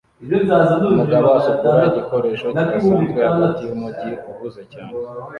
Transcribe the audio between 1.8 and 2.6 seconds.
igikoresho